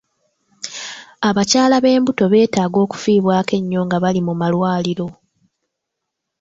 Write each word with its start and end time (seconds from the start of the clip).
Abakyala 1.29 1.73
ab'embuto 1.77 2.23
beetaaga 2.31 2.77
okufiibwako 2.85 3.53
ennyo 3.59 3.81
nga 3.85 3.97
bali 4.03 4.21
mu 4.27 4.33
malwaliro. 4.41 5.07